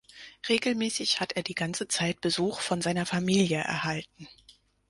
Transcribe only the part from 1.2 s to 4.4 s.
er die ganze Zeit Besuch von seiner Familie erhalten.